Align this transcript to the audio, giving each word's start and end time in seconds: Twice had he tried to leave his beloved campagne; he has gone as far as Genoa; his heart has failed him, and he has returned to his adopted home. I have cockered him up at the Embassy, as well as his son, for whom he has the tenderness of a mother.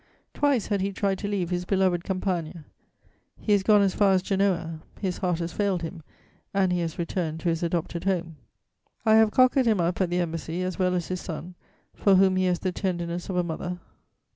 Twice 0.33 0.65
had 0.65 0.81
he 0.81 0.91
tried 0.91 1.19
to 1.19 1.27
leave 1.27 1.51
his 1.51 1.63
beloved 1.63 2.03
campagne; 2.03 2.63
he 3.37 3.51
has 3.51 3.61
gone 3.61 3.83
as 3.83 3.93
far 3.93 4.13
as 4.13 4.23
Genoa; 4.23 4.81
his 4.99 5.19
heart 5.19 5.37
has 5.37 5.53
failed 5.53 5.83
him, 5.83 6.01
and 6.55 6.73
he 6.73 6.79
has 6.79 6.97
returned 6.97 7.39
to 7.41 7.49
his 7.49 7.61
adopted 7.61 8.05
home. 8.05 8.37
I 9.05 9.13
have 9.17 9.29
cockered 9.29 9.67
him 9.67 9.79
up 9.79 10.01
at 10.01 10.09
the 10.09 10.17
Embassy, 10.19 10.63
as 10.63 10.79
well 10.79 10.95
as 10.95 11.09
his 11.09 11.21
son, 11.21 11.53
for 11.93 12.15
whom 12.15 12.35
he 12.35 12.45
has 12.45 12.57
the 12.57 12.71
tenderness 12.71 13.29
of 13.29 13.35
a 13.35 13.43
mother. 13.43 13.77